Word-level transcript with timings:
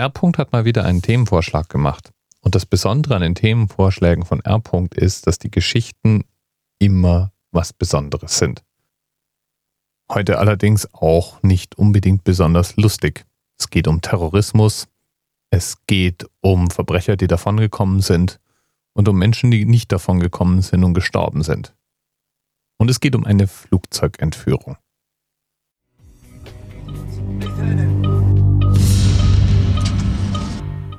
R. 0.00 0.12
hat 0.36 0.52
mal 0.52 0.64
wieder 0.64 0.84
einen 0.84 1.02
Themenvorschlag 1.02 1.68
gemacht. 1.68 2.12
Und 2.40 2.54
das 2.54 2.66
Besondere 2.66 3.16
an 3.16 3.22
den 3.22 3.34
Themenvorschlägen 3.34 4.24
von 4.24 4.40
R. 4.40 4.62
ist, 4.94 5.26
dass 5.26 5.40
die 5.40 5.50
Geschichten 5.50 6.24
immer 6.78 7.32
was 7.50 7.72
Besonderes 7.72 8.38
sind. 8.38 8.62
Heute 10.08 10.38
allerdings 10.38 10.88
auch 10.94 11.42
nicht 11.42 11.76
unbedingt 11.76 12.22
besonders 12.22 12.76
lustig. 12.76 13.26
Es 13.58 13.70
geht 13.70 13.88
um 13.88 14.00
Terrorismus, 14.00 14.86
es 15.50 15.84
geht 15.86 16.26
um 16.40 16.70
Verbrecher, 16.70 17.16
die 17.16 17.26
davongekommen 17.26 18.00
sind 18.00 18.38
und 18.92 19.08
um 19.08 19.18
Menschen, 19.18 19.50
die 19.50 19.64
nicht 19.64 19.90
davongekommen 19.90 20.62
sind 20.62 20.84
und 20.84 20.94
gestorben 20.94 21.42
sind. 21.42 21.74
Und 22.76 22.88
es 22.88 23.00
geht 23.00 23.16
um 23.16 23.24
eine 23.24 23.48
Flugzeugentführung. 23.48 24.76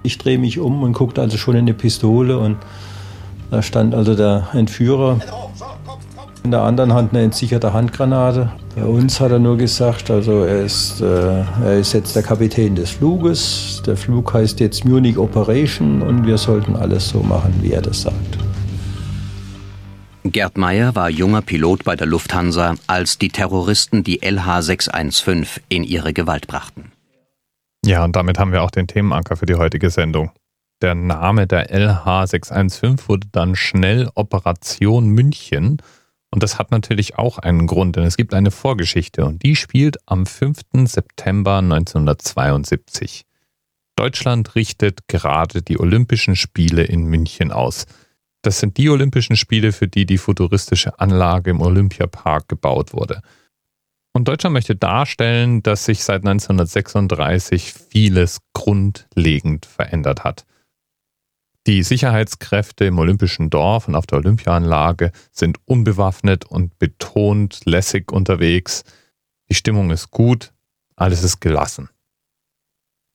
Ich 0.04 0.18
drehe 0.18 0.38
mich 0.38 0.60
um 0.60 0.84
und 0.84 0.94
guckte 0.94 1.22
also 1.22 1.38
schon 1.38 1.56
in 1.56 1.62
eine 1.62 1.74
Pistole 1.74 2.38
und 2.38 2.58
da 3.52 3.62
stand 3.62 3.96
also 3.96 4.16
der 4.16 4.48
Entführer. 4.54 5.20
In 6.44 6.52
der 6.52 6.62
anderen 6.62 6.94
Hand 6.94 7.14
eine 7.14 7.24
entsicherte 7.24 7.74
Handgranate. 7.74 8.52
Bei 8.76 8.86
uns 8.86 9.20
hat 9.20 9.32
er 9.32 9.40
nur 9.40 9.58
gesagt, 9.58 10.10
also 10.10 10.44
er 10.44 10.64
ist, 10.64 11.02
äh, 11.02 11.42
er 11.64 11.78
ist 11.78 11.94
jetzt 11.94 12.16
der 12.16 12.24
Kapitän 12.24 12.76
des 12.76 12.92
Fluges. 12.92 13.82
Der 13.86 13.98
Flug 13.98 14.34
heißt 14.34 14.60
jetzt 14.62 14.86
Munich 14.86 15.18
Operation 15.18 16.02
und 16.02 16.26
wir 16.26 16.38
sollten 16.38 16.76
alles 16.76 17.10
so 17.10 17.22
machen, 17.22 17.54
wie 17.62 17.74
er 17.74 17.82
das 17.82 18.04
sagt. 18.04 18.38
Gerd 20.24 20.58
Meyer 20.58 20.96
war 20.96 21.10
junger 21.10 21.42
Pilot 21.42 21.84
bei 21.84 21.96
der 21.96 22.08
Lufthansa, 22.08 22.76
als 22.88 23.18
die 23.18 23.30
Terroristen 23.30 24.04
die 24.04 24.22
LH615 24.22 25.60
in 25.70 25.84
ihre 25.84 26.14
Gewalt 26.14 26.48
brachten. 26.48 26.92
Ja, 27.90 28.04
und 28.06 28.16
damit 28.16 28.38
haben 28.38 28.52
wir 28.52 28.62
auch 28.62 28.70
den 28.70 28.86
Themenanker 28.86 29.36
für 29.36 29.48
die 29.48 29.56
heutige 29.56 29.90
Sendung. 29.90 30.30
Der 30.80 30.94
Name 30.94 31.48
der 31.48 31.72
LH615 31.76 33.08
wurde 33.08 33.28
dann 33.32 33.56
schnell 33.56 34.12
Operation 34.14 35.08
München. 35.08 35.82
Und 36.30 36.44
das 36.44 36.60
hat 36.60 36.70
natürlich 36.70 37.18
auch 37.18 37.40
einen 37.40 37.66
Grund, 37.66 37.96
denn 37.96 38.04
es 38.04 38.16
gibt 38.16 38.36
eine 38.36 38.52
Vorgeschichte 38.52 39.26
und 39.26 39.42
die 39.42 39.56
spielt 39.56 39.98
am 40.06 40.28
5. 40.28 40.60
September 40.86 41.58
1972. 41.58 43.26
Deutschland 43.96 44.54
richtet 44.54 45.08
gerade 45.08 45.64
die 45.64 45.80
Olympischen 45.80 46.36
Spiele 46.36 46.84
in 46.84 47.06
München 47.06 47.52
aus. 47.52 47.88
Das 48.44 48.60
sind 48.60 48.78
die 48.78 48.92
Olympischen 48.92 49.36
Spiele, 49.36 49.72
für 49.72 49.88
die 49.88 50.06
die 50.06 50.20
futuristische 50.20 51.00
Anlage 51.00 51.50
im 51.50 51.60
Olympiapark 51.60 52.48
gebaut 52.50 52.94
wurde. 52.94 53.24
Und 54.20 54.28
Deutschland 54.28 54.54
möchte 54.54 54.76
darstellen, 54.76 55.64
dass 55.64 55.86
sich 55.86 56.04
seit 56.04 56.26
1936 56.26 57.74
vieles 57.74 58.40
grundlegend 58.54 59.66
verändert 59.66 60.26
hat. 60.26 60.46
Die 61.66 61.84
Sicherheitskräfte 61.84 62.84
im 62.84 63.00
Olympischen 63.00 63.50
Dorf 63.50 63.88
und 63.88 63.96
auf 63.96 64.06
der 64.08 64.18
Olympianlage 64.18 65.14
sind 65.32 65.60
unbewaffnet 65.64 66.44
und 66.44 66.78
betont 66.80 67.62
lässig 67.64 68.12
unterwegs. 68.12 68.84
Die 69.50 69.56
Stimmung 69.56 69.90
ist 69.90 70.12
gut, 70.12 70.52
alles 70.98 71.24
ist 71.24 71.40
gelassen. 71.40 71.88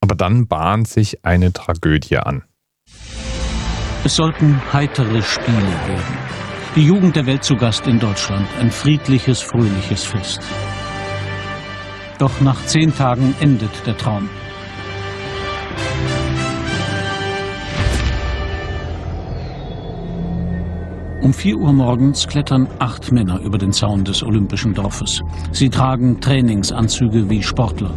Aber 0.00 0.14
dann 0.14 0.46
bahnt 0.46 0.88
sich 0.88 1.22
eine 1.22 1.52
Tragödie 1.52 2.16
an. 2.16 2.44
Es 4.04 4.16
sollten 4.16 4.58
heitere 4.72 5.20
Spiele 5.20 5.58
werden. 5.86 6.18
Die 6.76 6.86
Jugend 6.86 7.14
der 7.14 7.26
Welt 7.26 7.44
zu 7.44 7.56
Gast 7.56 7.86
in 7.86 8.00
Deutschland. 8.00 8.48
Ein 8.58 8.70
friedliches, 8.70 9.42
fröhliches 9.42 10.02
Fest. 10.04 10.40
Doch 12.18 12.40
nach 12.40 12.64
zehn 12.66 12.94
Tagen 12.94 13.34
endet 13.40 13.86
der 13.86 13.96
Traum. 13.96 14.28
Um 21.22 21.32
4 21.32 21.56
Uhr 21.56 21.72
morgens 21.72 22.28
klettern 22.28 22.68
acht 22.78 23.10
Männer 23.10 23.40
über 23.40 23.56
den 23.56 23.72
Zaun 23.72 24.04
des 24.04 24.22
Olympischen 24.22 24.74
Dorfes. 24.74 25.20
Sie 25.52 25.70
tragen 25.70 26.20
Trainingsanzüge 26.20 27.28
wie 27.30 27.42
Sportler. 27.42 27.94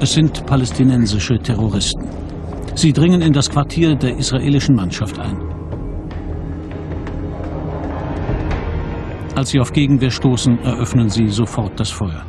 Es 0.00 0.12
sind 0.12 0.44
palästinensische 0.44 1.38
Terroristen. 1.38 2.06
Sie 2.74 2.92
dringen 2.92 3.22
in 3.22 3.32
das 3.32 3.48
Quartier 3.48 3.94
der 3.94 4.18
israelischen 4.18 4.76
Mannschaft 4.76 5.18
ein. 5.18 5.38
Als 9.34 9.48
sie 9.48 9.58
auf 9.58 9.72
Gegenwehr 9.72 10.10
stoßen, 10.10 10.58
eröffnen 10.64 11.08
sie 11.08 11.28
sofort 11.28 11.80
das 11.80 11.90
Feuer. 11.90 12.26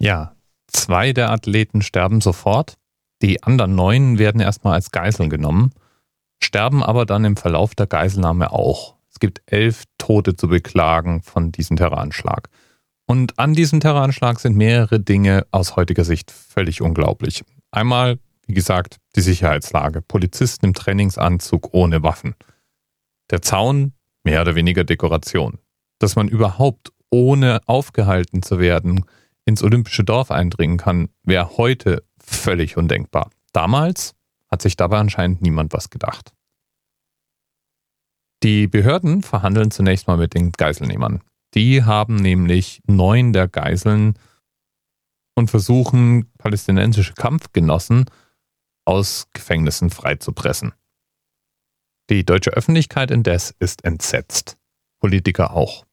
Ja, 0.00 0.34
zwei 0.66 1.12
der 1.12 1.30
Athleten 1.30 1.82
sterben 1.82 2.20
sofort. 2.20 2.76
Die 3.22 3.42
anderen 3.42 3.74
neun 3.74 4.18
werden 4.18 4.40
erstmal 4.40 4.74
als 4.74 4.90
Geiseln 4.90 5.30
genommen, 5.30 5.72
sterben 6.42 6.82
aber 6.82 7.04
dann 7.04 7.24
im 7.24 7.36
Verlauf 7.36 7.74
der 7.74 7.86
Geiselnahme 7.86 8.50
auch. 8.52 8.96
Es 9.12 9.20
gibt 9.20 9.42
elf 9.46 9.84
Tote 9.98 10.36
zu 10.36 10.48
beklagen 10.48 11.22
von 11.22 11.52
diesem 11.52 11.76
Terroranschlag. 11.76 12.48
Und 13.06 13.38
an 13.38 13.54
diesem 13.54 13.80
Terroranschlag 13.80 14.40
sind 14.40 14.56
mehrere 14.56 15.00
Dinge 15.00 15.46
aus 15.50 15.76
heutiger 15.76 16.04
Sicht 16.04 16.30
völlig 16.30 16.80
unglaublich. 16.80 17.44
Einmal 17.70 18.18
wie 18.50 18.54
gesagt, 18.54 18.96
die 19.14 19.20
Sicherheitslage. 19.20 20.02
Polizisten 20.02 20.66
im 20.66 20.74
Trainingsanzug 20.74 21.72
ohne 21.72 22.02
Waffen. 22.02 22.34
Der 23.30 23.42
Zaun, 23.42 23.92
mehr 24.24 24.40
oder 24.40 24.56
weniger 24.56 24.82
Dekoration. 24.82 25.60
Dass 26.00 26.16
man 26.16 26.26
überhaupt 26.26 26.90
ohne 27.10 27.60
aufgehalten 27.66 28.42
zu 28.42 28.58
werden 28.58 29.04
ins 29.44 29.62
olympische 29.62 30.04
Dorf 30.04 30.30
eindringen 30.30 30.76
kann, 30.76 31.08
wäre 31.22 31.56
heute 31.56 32.04
völlig 32.18 32.76
undenkbar. 32.76 33.30
Damals 33.52 34.14
hat 34.48 34.62
sich 34.62 34.76
dabei 34.76 34.98
anscheinend 34.98 35.42
niemand 35.42 35.72
was 35.72 35.90
gedacht. 35.90 36.32
Die 38.42 38.66
Behörden 38.66 39.22
verhandeln 39.22 39.70
zunächst 39.70 40.06
mal 40.06 40.16
mit 40.16 40.34
den 40.34 40.52
Geiselnehmern. 40.52 41.22
Die 41.54 41.84
haben 41.84 42.16
nämlich 42.16 42.80
neun 42.86 43.32
der 43.32 43.48
Geiseln 43.48 44.14
und 45.34 45.50
versuchen, 45.50 46.30
palästinensische 46.38 47.14
Kampfgenossen 47.14 48.06
aus 48.84 49.28
Gefängnissen 49.32 49.90
freizupressen. 49.90 50.72
Die 52.08 52.24
deutsche 52.24 52.50
Öffentlichkeit 52.50 53.10
indes 53.10 53.54
ist 53.58 53.84
entsetzt. 53.84 54.56
Politiker 55.00 55.52
auch. 55.52 55.84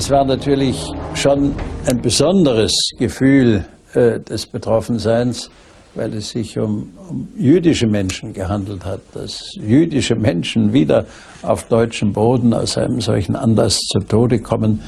Es 0.00 0.08
war 0.08 0.24
natürlich 0.24 0.82
schon 1.12 1.54
ein 1.84 2.00
besonderes 2.00 2.72
Gefühl 2.98 3.66
äh, 3.92 4.18
des 4.18 4.46
Betroffenseins, 4.46 5.50
weil 5.94 6.14
es 6.14 6.30
sich 6.30 6.58
um, 6.58 6.88
um, 7.06 7.28
jüdische 7.36 7.86
Menschen 7.86 8.32
gehandelt 8.32 8.86
hat. 8.86 9.02
Dass 9.12 9.42
jüdische 9.56 10.14
Menschen 10.14 10.72
wieder 10.72 11.04
auf 11.42 11.64
deutschem 11.64 12.14
Boden 12.14 12.54
aus 12.54 12.78
einem 12.78 13.02
solchen 13.02 13.36
Anlass 13.36 13.76
zu 13.76 13.98
Tode 13.98 14.40
kommen, 14.40 14.80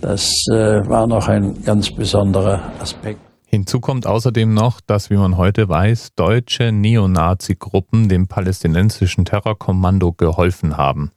das 0.00 0.32
äh, 0.50 0.80
war 0.88 1.06
noch 1.08 1.28
ein 1.28 1.62
ganz 1.62 1.90
besonderer 1.90 2.72
Aspekt. 2.80 3.20
Hinzu 3.44 3.80
kommt 3.80 4.06
außerdem 4.06 4.54
noch, 4.54 4.80
dass, 4.80 5.10
wie 5.10 5.16
man 5.16 5.36
heute 5.36 5.68
weiß, 5.68 6.14
deutsche 6.16 6.72
Neonazi-Gruppen 6.72 8.08
dem 8.08 8.28
palästinensischen 8.28 9.26
Terrorkommando 9.26 10.12
geholfen 10.12 10.78
haben. 10.78 11.12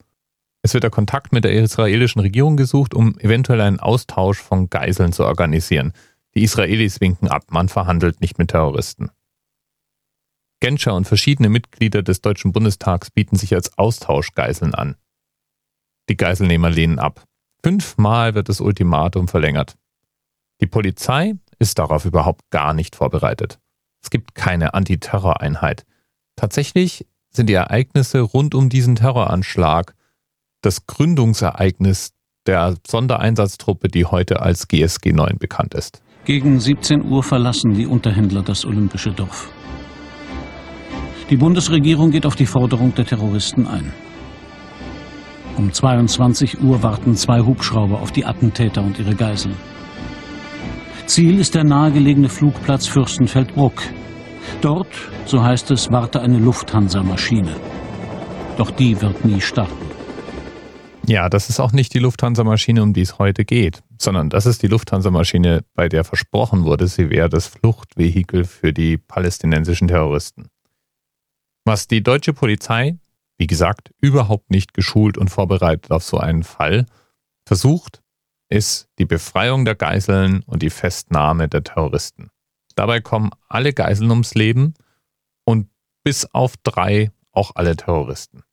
Es 0.68 0.74
wird 0.74 0.84
der 0.84 0.92
Kontakt 0.92 1.32
mit 1.32 1.46
der 1.46 1.54
israelischen 1.54 2.20
Regierung 2.20 2.58
gesucht, 2.58 2.94
um 2.94 3.18
eventuell 3.20 3.62
einen 3.62 3.80
Austausch 3.80 4.40
von 4.40 4.70
Geiseln 4.70 5.14
zu 5.14 5.24
organisieren. 5.24 5.94
Die 6.36 6.44
Israelis 6.44 7.00
winken 7.00 7.30
ab, 7.30 7.44
man 7.52 7.70
verhandelt 7.70 8.20
nicht 8.20 8.38
mit 8.38 8.50
Terroristen. 8.50 9.10
Genscher 10.60 10.94
und 10.94 11.08
verschiedene 11.08 11.48
Mitglieder 11.48 12.04
des 12.04 12.20
Deutschen 12.20 12.52
Bundestags 12.52 13.12
bieten 13.12 13.38
sich 13.38 13.56
als 13.56 13.78
Austauschgeiseln 13.78 14.76
an. 14.76 14.98
Die 16.10 16.18
Geiselnehmer 16.18 16.70
lehnen 16.70 17.00
ab. 17.00 17.24
Fünfmal 17.64 18.36
wird 18.36 18.50
das 18.50 18.60
Ultimatum 18.60 19.30
verlängert. 19.30 19.78
Die 20.60 20.68
Polizei 20.68 21.36
ist 21.60 21.80
darauf 21.80 22.04
überhaupt 22.04 22.42
gar 22.50 22.74
nicht 22.74 22.98
vorbereitet. 22.98 23.58
Es 24.04 24.10
gibt 24.10 24.36
keine 24.36 24.74
Antiterroreinheit. 24.74 25.86
Tatsächlich 26.36 27.08
sind 27.30 27.48
die 27.48 27.54
Ereignisse 27.54 28.20
rund 28.20 28.54
um 28.54 28.68
diesen 28.68 28.98
Terroranschlag 28.98 29.94
das 30.68 30.86
Gründungsereignis 30.86 32.12
der 32.46 32.76
Sondereinsatztruppe, 32.86 33.88
die 33.88 34.04
heute 34.04 34.42
als 34.42 34.68
GSG 34.68 35.14
9 35.14 35.38
bekannt 35.40 35.74
ist. 35.74 36.02
Gegen 36.26 36.60
17 36.60 37.06
Uhr 37.10 37.24
verlassen 37.24 37.74
die 37.74 37.88
Unterhändler 37.88 38.42
das 38.42 38.66
olympische 38.66 39.12
Dorf. 39.12 39.50
Die 41.30 41.38
Bundesregierung 41.38 42.12
geht 42.12 42.26
auf 42.26 42.36
die 42.36 42.46
Forderung 42.46 42.94
der 42.94 43.06
Terroristen 43.06 43.66
ein. 43.66 43.94
Um 45.58 45.72
22 45.72 46.62
Uhr 46.62 46.84
warten 46.84 47.16
zwei 47.16 47.40
Hubschrauber 47.40 48.02
auf 48.02 48.12
die 48.12 48.26
Attentäter 48.26 48.84
und 48.84 49.00
ihre 49.00 49.16
Geiseln. 49.16 49.56
Ziel 51.06 51.40
ist 51.40 51.56
der 51.56 51.64
nahegelegene 51.64 52.28
Flugplatz 52.28 52.88
Fürstenfeldbruck. 52.88 53.82
Dort, 54.60 54.94
so 55.26 55.42
heißt 55.42 55.72
es, 55.72 55.90
warte 55.92 56.20
eine 56.20 56.40
Lufthansa-Maschine. 56.40 57.56
Doch 58.58 58.72
die 58.72 59.02
wird 59.02 59.24
nie 59.24 59.40
starten. 59.40 59.97
Ja, 61.08 61.30
das 61.30 61.50
ist 61.50 61.62
auch 61.62 61.72
nicht 61.72 61.94
die 61.94 62.00
Lufthansa-Maschine, 62.00 62.84
um 62.84 62.92
die 62.92 63.02
es 63.02 63.18
heute 63.18 63.46
geht, 63.46 63.82
sondern 63.98 64.30
das 64.30 64.46
ist 64.46 64.62
die 64.62 64.68
Lufthansa-Maschine, 64.68 65.64
bei 65.74 65.88
der 65.88 66.04
versprochen 66.04 66.66
wurde, 66.66 66.88
sie 66.88 67.10
wäre 67.10 67.30
das 67.30 67.48
Fluchtvehikel 67.48 68.44
für 68.44 68.74
die 68.74 68.98
palästinensischen 68.98 69.88
Terroristen. 69.88 70.50
Was 71.64 71.88
die 71.88 72.04
deutsche 72.04 72.34
Polizei, 72.34 72.98
wie 73.38 73.48
gesagt, 73.48 73.94
überhaupt 74.02 74.52
nicht 74.52 74.74
geschult 74.74 75.18
und 75.18 75.30
vorbereitet 75.30 75.92
auf 75.92 76.04
so 76.04 76.18
einen 76.18 76.44
Fall, 76.44 76.86
versucht, 77.46 78.02
ist 78.50 78.90
die 79.00 79.06
Befreiung 79.06 79.64
der 79.64 79.76
Geiseln 79.76 80.44
und 80.46 80.62
die 80.62 80.70
Festnahme 80.70 81.48
der 81.48 81.64
Terroristen. 81.64 82.32
Dabei 82.76 83.00
kommen 83.00 83.32
alle 83.48 83.74
Geiseln 83.74 84.10
ums 84.12 84.36
Leben 84.36 84.74
und 85.46 85.70
bis 86.04 86.26
auf 86.34 86.56
drei 86.64 87.12
auch 87.32 87.52
alle 87.56 87.76
Terroristen. 87.76 88.44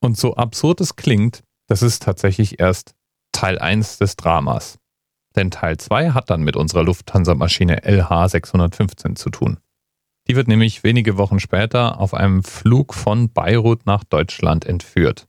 Und 0.00 0.16
so 0.16 0.34
absurd 0.34 0.80
es 0.80 0.96
klingt, 0.96 1.43
das 1.66 1.82
ist 1.82 2.02
tatsächlich 2.02 2.60
erst 2.60 2.94
Teil 3.32 3.58
1 3.58 3.98
des 3.98 4.16
Dramas. 4.16 4.78
Denn 5.36 5.50
Teil 5.50 5.76
2 5.76 6.10
hat 6.10 6.30
dann 6.30 6.42
mit 6.42 6.56
unserer 6.56 6.84
Lufthansa-Maschine 6.84 7.84
LH615 7.84 9.16
zu 9.16 9.30
tun. 9.30 9.58
Die 10.28 10.36
wird 10.36 10.48
nämlich 10.48 10.84
wenige 10.84 11.18
Wochen 11.18 11.40
später 11.40 12.00
auf 12.00 12.14
einem 12.14 12.44
Flug 12.44 12.94
von 12.94 13.30
Beirut 13.32 13.84
nach 13.84 14.04
Deutschland 14.04 14.64
entführt 14.64 15.26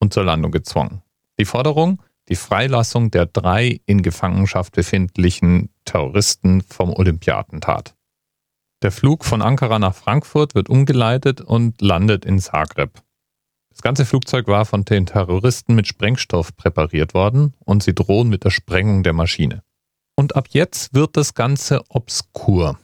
und 0.00 0.12
zur 0.12 0.24
Landung 0.24 0.52
gezwungen. 0.52 1.02
Die 1.38 1.44
Forderung, 1.44 2.02
die 2.28 2.36
Freilassung 2.36 3.10
der 3.10 3.26
drei 3.26 3.80
in 3.86 4.02
Gefangenschaft 4.02 4.74
befindlichen 4.74 5.70
Terroristen 5.84 6.60
vom 6.60 6.92
Olympiatentat. 6.92 7.94
Der 8.82 8.92
Flug 8.92 9.24
von 9.24 9.40
Ankara 9.40 9.78
nach 9.78 9.94
Frankfurt 9.94 10.54
wird 10.54 10.68
umgeleitet 10.68 11.40
und 11.40 11.80
landet 11.80 12.24
in 12.24 12.38
Zagreb. 12.38 13.02
Das 13.78 13.84
ganze 13.84 14.04
Flugzeug 14.04 14.48
war 14.48 14.64
von 14.64 14.84
den 14.84 15.06
Terroristen 15.06 15.76
mit 15.76 15.86
Sprengstoff 15.86 16.56
präpariert 16.56 17.14
worden 17.14 17.54
und 17.64 17.84
sie 17.84 17.94
drohen 17.94 18.28
mit 18.28 18.42
der 18.42 18.50
Sprengung 18.50 19.04
der 19.04 19.12
Maschine. 19.12 19.62
Und 20.16 20.34
ab 20.34 20.48
jetzt 20.50 20.94
wird 20.94 21.16
das 21.16 21.32
Ganze 21.32 21.82
obskur. 21.88 22.76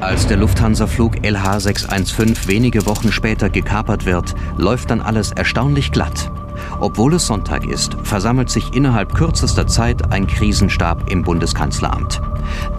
Als 0.00 0.26
der 0.26 0.36
Lufthansa-Flug 0.36 1.20
LH615 1.20 2.46
wenige 2.46 2.84
Wochen 2.84 3.10
später 3.10 3.48
gekapert 3.48 4.04
wird, 4.04 4.34
läuft 4.58 4.90
dann 4.90 5.00
alles 5.00 5.32
erstaunlich 5.32 5.92
glatt. 5.92 6.30
Obwohl 6.78 7.14
es 7.14 7.26
Sonntag 7.26 7.64
ist, 7.64 7.96
versammelt 8.02 8.50
sich 8.50 8.74
innerhalb 8.74 9.14
kürzester 9.14 9.66
Zeit 9.66 10.12
ein 10.12 10.26
Krisenstab 10.26 11.10
im 11.10 11.22
Bundeskanzleramt. 11.22 12.20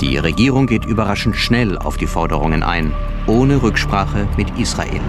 Die 0.01 0.17
Regierung 0.17 0.67
geht 0.67 0.85
überraschend 0.85 1.35
schnell 1.35 1.79
auf 1.79 1.97
die 1.97 2.05
Forderungen 2.05 2.61
ein, 2.61 2.93
ohne 3.25 3.63
Rücksprache 3.63 4.27
mit 4.37 4.55
Israel. 4.59 5.01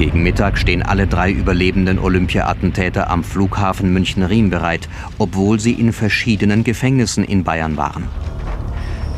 Gegen 0.00 0.22
Mittag 0.22 0.56
stehen 0.56 0.82
alle 0.82 1.06
drei 1.06 1.30
überlebenden 1.30 1.98
Olympia-Attentäter 1.98 3.10
am 3.10 3.22
Flughafen 3.22 3.92
München-Riem 3.92 4.48
bereit, 4.48 4.88
obwohl 5.18 5.60
sie 5.60 5.74
in 5.74 5.92
verschiedenen 5.92 6.64
Gefängnissen 6.64 7.22
in 7.22 7.44
Bayern 7.44 7.76
waren. 7.76 8.08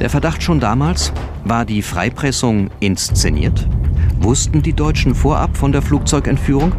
Der 0.01 0.11
Verdacht 0.11 0.43
schon 0.43 0.59
damals? 0.59 1.13
War 1.45 1.65
die 1.65 1.83
Freipressung 1.83 2.69
inszeniert? 2.81 3.69
Wussten 4.19 4.61
die 4.61 4.73
Deutschen 4.73 5.15
vorab 5.15 5.57
von 5.57 5.71
der 5.71 5.83
Flugzeugentführung? 5.83 6.75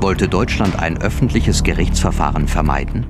Wollte 0.00 0.26
Deutschland 0.26 0.76
ein 0.76 1.00
öffentliches 1.00 1.62
Gerichtsverfahren 1.62 2.48
vermeiden? 2.48 3.06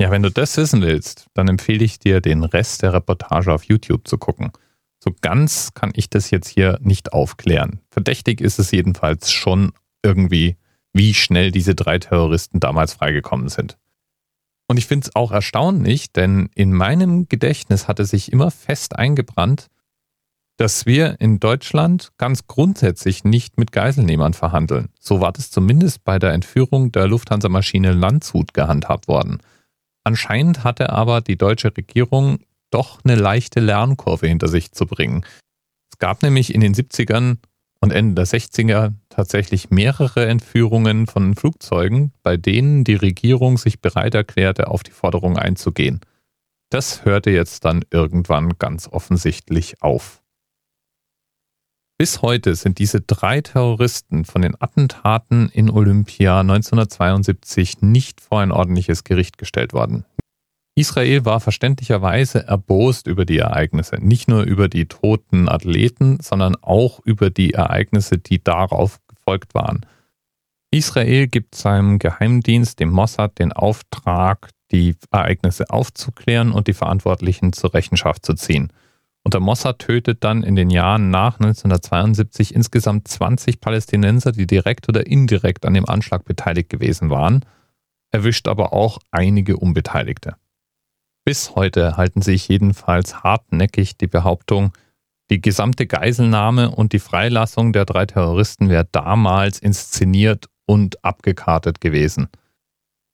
Ja, 0.00 0.10
wenn 0.10 0.24
du 0.24 0.30
das 0.30 0.56
wissen 0.56 0.82
willst, 0.82 1.28
dann 1.32 1.46
empfehle 1.46 1.84
ich 1.84 2.00
dir, 2.00 2.20
den 2.20 2.42
Rest 2.42 2.82
der 2.82 2.92
Reportage 2.92 3.52
auf 3.52 3.62
YouTube 3.62 4.08
zu 4.08 4.18
gucken. 4.18 4.50
So 5.04 5.14
ganz 5.20 5.74
kann 5.74 5.92
ich 5.94 6.08
das 6.08 6.30
jetzt 6.30 6.48
hier 6.48 6.78
nicht 6.80 7.12
aufklären. 7.12 7.80
Verdächtig 7.90 8.40
ist 8.40 8.58
es 8.58 8.70
jedenfalls 8.70 9.30
schon 9.30 9.72
irgendwie, 10.02 10.56
wie 10.94 11.12
schnell 11.12 11.50
diese 11.50 11.74
drei 11.74 11.98
Terroristen 11.98 12.58
damals 12.58 12.94
freigekommen 12.94 13.50
sind. 13.50 13.76
Und 14.66 14.78
ich 14.78 14.86
finde 14.86 15.04
es 15.04 15.14
auch 15.14 15.30
erstaunlich, 15.30 16.10
denn 16.14 16.48
in 16.54 16.72
meinem 16.72 17.28
Gedächtnis 17.28 17.86
hatte 17.86 18.06
sich 18.06 18.32
immer 18.32 18.50
fest 18.50 18.96
eingebrannt, 18.96 19.66
dass 20.56 20.86
wir 20.86 21.20
in 21.20 21.38
Deutschland 21.38 22.12
ganz 22.16 22.46
grundsätzlich 22.46 23.24
nicht 23.24 23.58
mit 23.58 23.72
Geiselnehmern 23.72 24.32
verhandeln. 24.32 24.88
So 24.98 25.20
war 25.20 25.32
das 25.32 25.50
zumindest 25.50 26.02
bei 26.04 26.18
der 26.18 26.32
Entführung 26.32 26.92
der 26.92 27.08
Lufthansa-Maschine 27.08 27.92
Landshut 27.92 28.54
gehandhabt 28.54 29.06
worden. 29.06 29.42
Anscheinend 30.02 30.64
hatte 30.64 30.88
aber 30.88 31.20
die 31.20 31.36
deutsche 31.36 31.76
Regierung 31.76 32.38
doch 32.74 33.00
eine 33.04 33.14
leichte 33.14 33.60
Lernkurve 33.60 34.26
hinter 34.26 34.48
sich 34.48 34.72
zu 34.72 34.86
bringen. 34.86 35.24
Es 35.92 35.98
gab 35.98 36.22
nämlich 36.22 36.54
in 36.54 36.60
den 36.60 36.74
70ern 36.74 37.38
und 37.80 37.92
Ende 37.92 38.14
der 38.14 38.26
60er 38.26 38.94
tatsächlich 39.10 39.70
mehrere 39.70 40.26
Entführungen 40.26 41.06
von 41.06 41.36
Flugzeugen, 41.36 42.12
bei 42.22 42.36
denen 42.36 42.82
die 42.82 42.96
Regierung 42.96 43.58
sich 43.58 43.80
bereit 43.80 44.14
erklärte, 44.14 44.68
auf 44.68 44.82
die 44.82 44.90
Forderung 44.90 45.38
einzugehen. 45.38 46.00
Das 46.70 47.04
hörte 47.04 47.30
jetzt 47.30 47.64
dann 47.64 47.84
irgendwann 47.90 48.58
ganz 48.58 48.88
offensichtlich 48.88 49.82
auf. 49.82 50.22
Bis 51.96 52.22
heute 52.22 52.56
sind 52.56 52.80
diese 52.80 53.00
drei 53.00 53.40
Terroristen 53.40 54.24
von 54.24 54.42
den 54.42 54.60
Attentaten 54.60 55.48
in 55.50 55.70
Olympia 55.70 56.40
1972 56.40 57.82
nicht 57.82 58.20
vor 58.20 58.40
ein 58.40 58.50
ordentliches 58.50 59.04
Gericht 59.04 59.38
gestellt 59.38 59.72
worden. 59.72 60.04
Israel 60.76 61.24
war 61.24 61.38
verständlicherweise 61.38 62.48
erbost 62.48 63.06
über 63.06 63.24
die 63.24 63.38
Ereignisse, 63.38 63.96
nicht 64.00 64.26
nur 64.26 64.42
über 64.42 64.68
die 64.68 64.86
toten 64.86 65.48
Athleten, 65.48 66.18
sondern 66.20 66.56
auch 66.60 66.98
über 67.04 67.30
die 67.30 67.52
Ereignisse, 67.52 68.18
die 68.18 68.42
darauf 68.42 68.98
gefolgt 69.06 69.54
waren. 69.54 69.86
Israel 70.72 71.28
gibt 71.28 71.54
seinem 71.54 72.00
Geheimdienst, 72.00 72.80
dem 72.80 72.90
Mossad, 72.90 73.38
den 73.38 73.52
Auftrag, 73.52 74.50
die 74.72 74.96
Ereignisse 75.12 75.70
aufzuklären 75.70 76.50
und 76.50 76.66
die 76.66 76.72
Verantwortlichen 76.72 77.52
zur 77.52 77.74
Rechenschaft 77.74 78.26
zu 78.26 78.34
ziehen. 78.34 78.72
Und 79.22 79.34
der 79.34 79.40
Mossad 79.40 79.78
tötet 79.78 80.24
dann 80.24 80.42
in 80.42 80.56
den 80.56 80.70
Jahren 80.70 81.10
nach 81.10 81.38
1972 81.38 82.52
insgesamt 82.52 83.06
20 83.06 83.60
Palästinenser, 83.60 84.32
die 84.32 84.48
direkt 84.48 84.88
oder 84.88 85.06
indirekt 85.06 85.64
an 85.64 85.74
dem 85.74 85.88
Anschlag 85.88 86.24
beteiligt 86.24 86.68
gewesen 86.68 87.10
waren, 87.10 87.44
erwischt 88.10 88.48
aber 88.48 88.72
auch 88.72 88.98
einige 89.12 89.56
Unbeteiligte. 89.56 90.34
Bis 91.24 91.54
heute 91.54 91.96
halten 91.96 92.20
sich 92.20 92.48
jedenfalls 92.48 93.22
hartnäckig 93.22 93.96
die 93.96 94.06
Behauptung, 94.06 94.72
die 95.30 95.40
gesamte 95.40 95.86
Geiselnahme 95.86 96.70
und 96.70 96.92
die 96.92 96.98
Freilassung 96.98 97.72
der 97.72 97.86
drei 97.86 98.04
Terroristen 98.04 98.68
wäre 98.68 98.86
damals 98.92 99.58
inszeniert 99.58 100.48
und 100.66 101.02
abgekartet 101.02 101.80
gewesen. 101.80 102.28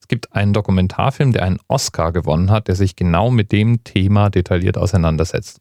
Es 0.01 0.09
gibt 0.09 0.33
einen 0.33 0.53
Dokumentarfilm, 0.53 1.33
der 1.33 1.45
einen 1.45 1.61
Oscar 1.69 2.11
gewonnen 2.11 2.51
hat, 2.51 2.67
der 2.67 2.75
sich 2.75 2.97
genau 2.97 3.31
mit 3.31 3.53
dem 3.53 3.85
Thema 3.85 4.29
detailliert 4.29 4.77
auseinandersetzt. 4.77 5.61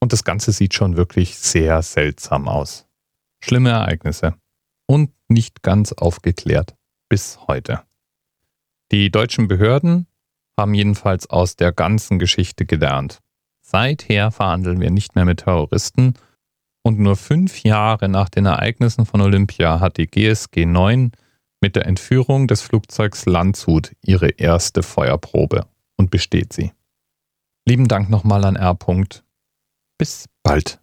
Und 0.00 0.14
das 0.14 0.24
Ganze 0.24 0.52
sieht 0.52 0.72
schon 0.72 0.96
wirklich 0.96 1.36
sehr 1.38 1.82
seltsam 1.82 2.48
aus. 2.48 2.86
Schlimme 3.44 3.70
Ereignisse. 3.70 4.34
Und 4.86 5.10
nicht 5.28 5.62
ganz 5.62 5.92
aufgeklärt. 5.92 6.74
Bis 7.10 7.38
heute. 7.46 7.82
Die 8.90 9.10
deutschen 9.10 9.46
Behörden 9.46 10.06
haben 10.58 10.74
jedenfalls 10.74 11.28
aus 11.28 11.56
der 11.56 11.72
ganzen 11.72 12.18
Geschichte 12.18 12.66
gelernt. 12.66 13.18
Seither 13.60 14.30
verhandeln 14.30 14.80
wir 14.80 14.90
nicht 14.90 15.14
mehr 15.14 15.24
mit 15.24 15.40
Terroristen 15.40 16.14
und 16.82 16.98
nur 16.98 17.16
fünf 17.16 17.62
Jahre 17.62 18.08
nach 18.08 18.28
den 18.28 18.46
Ereignissen 18.46 19.06
von 19.06 19.20
Olympia 19.20 19.80
hat 19.80 19.96
die 19.96 20.06
GSG 20.06 20.66
9 20.66 21.12
mit 21.60 21.76
der 21.76 21.86
Entführung 21.86 22.48
des 22.48 22.60
Flugzeugs 22.60 23.24
Landshut 23.24 23.92
ihre 24.02 24.30
erste 24.30 24.82
Feuerprobe 24.82 25.66
und 25.96 26.10
besteht 26.10 26.52
sie. 26.52 26.72
Lieben 27.66 27.86
Dank 27.86 28.10
nochmal 28.10 28.44
an 28.44 28.56
R. 28.56 28.76
Bis 29.96 30.26
bald. 30.42 30.80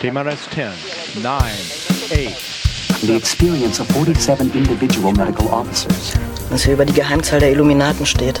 TMRS 0.00 0.48
10, 0.54 1.22
9, 1.22 1.34
8. 1.34 2.60
The 3.02 3.14
experience 3.14 3.80
of 3.80 3.88
47 3.88 4.54
individual 4.54 5.12
medical 5.12 5.46
officers. 5.48 6.14
Was 6.48 6.64
hier 6.64 6.74
über 6.74 6.86
die 6.86 6.94
Geheimzahl 6.94 7.40
der 7.40 7.52
Illuminaten 7.52 8.06
steht. 8.06 8.40